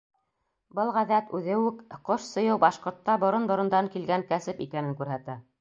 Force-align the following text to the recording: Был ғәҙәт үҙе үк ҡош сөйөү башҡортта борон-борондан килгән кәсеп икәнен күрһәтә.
Был 0.79 0.93
ғәҙәт 0.95 1.27
үҙе 1.41 1.57
үк 1.65 1.83
ҡош 2.09 2.25
сөйөү 2.31 2.57
башҡортта 2.65 3.19
борон-борондан 3.27 3.93
килгән 3.97 4.29
кәсеп 4.33 4.69
икәнен 4.71 5.03
күрһәтә. 5.05 5.39